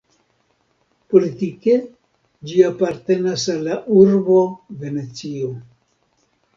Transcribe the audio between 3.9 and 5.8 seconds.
urbo Venecio.